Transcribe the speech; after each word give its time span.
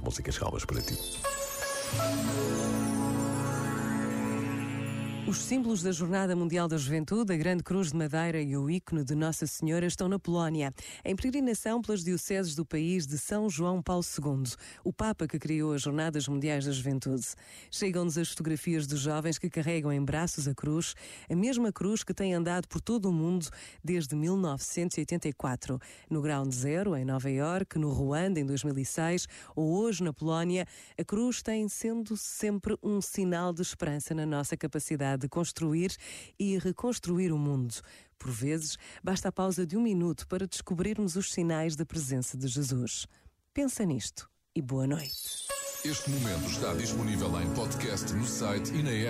Zandvoortse 0.00 0.22
muziek 0.22 0.26
en 0.26 0.32
schouwenspolitiek. 0.32 0.98
Os 5.28 5.36
símbolos 5.36 5.82
da 5.82 5.92
Jornada 5.92 6.34
Mundial 6.34 6.66
da 6.66 6.78
Juventude, 6.78 7.32
a 7.32 7.36
Grande 7.36 7.62
Cruz 7.62 7.92
de 7.92 7.96
Madeira 7.96 8.40
e 8.40 8.56
o 8.56 8.70
ícone 8.70 9.04
de 9.04 9.14
Nossa 9.14 9.46
Senhora 9.46 9.86
estão 9.86 10.08
na 10.08 10.18
Polónia, 10.18 10.72
em 11.04 11.14
peregrinação 11.14 11.80
pelas 11.82 12.02
dioceses 12.02 12.54
do 12.54 12.64
país 12.64 13.06
de 13.06 13.18
São 13.18 13.48
João 13.48 13.82
Paulo 13.82 14.02
II, 14.02 14.50
o 14.82 14.92
Papa 14.92 15.28
que 15.28 15.38
criou 15.38 15.74
as 15.74 15.82
Jornadas 15.82 16.26
Mundiais 16.26 16.64
da 16.64 16.72
Juventude. 16.72 17.26
Chegam-nos 17.70 18.16
as 18.16 18.30
fotografias 18.30 18.86
dos 18.86 18.98
jovens 19.00 19.38
que 19.38 19.50
carregam 19.50 19.92
em 19.92 20.02
braços 20.02 20.48
a 20.48 20.54
cruz, 20.54 20.94
a 21.28 21.36
mesma 21.36 21.70
cruz 21.70 22.02
que 22.02 22.14
tem 22.14 22.34
andado 22.34 22.66
por 22.66 22.80
todo 22.80 23.08
o 23.08 23.12
mundo 23.12 23.46
desde 23.84 24.16
1984. 24.16 25.78
No 26.08 26.22
Ground 26.22 26.50
Zero, 26.52 26.96
em 26.96 27.04
Nova 27.04 27.30
York, 27.30 27.78
no 27.78 27.92
Ruanda, 27.92 28.40
em 28.40 28.46
2006, 28.46 29.28
ou 29.54 29.80
hoje 29.80 30.02
na 30.02 30.12
Polónia, 30.12 30.66
a 30.98 31.04
cruz 31.04 31.42
tem 31.42 31.68
sendo 31.68 32.16
sempre 32.16 32.76
um 32.82 33.00
sinal 33.00 33.52
de 33.52 33.62
esperança 33.62 34.14
na 34.14 34.26
nossa 34.26 34.56
capacidade 34.56 35.09
de 35.16 35.28
construir 35.28 35.94
e 36.38 36.58
reconstruir 36.58 37.32
o 37.32 37.38
mundo. 37.38 37.74
Por 38.18 38.30
vezes, 38.30 38.76
basta 39.02 39.28
a 39.28 39.32
pausa 39.32 39.66
de 39.66 39.76
um 39.76 39.82
minuto 39.82 40.26
para 40.28 40.46
descobrirmos 40.46 41.16
os 41.16 41.32
sinais 41.32 41.74
da 41.76 41.86
presença 41.86 42.36
de 42.36 42.46
Jesus. 42.46 43.06
Pensa 43.52 43.84
nisto 43.84 44.28
e 44.54 44.60
boa 44.60 44.86
noite. 44.86 45.48
Este 45.82 46.10
momento 46.10 46.46
está 46.50 46.74
disponível 46.74 47.40
em 47.40 47.54
podcast 47.54 48.12
no 48.12 48.26
site 48.26 48.70
e 48.74 48.82
na 48.82 48.90
app. 48.90 49.08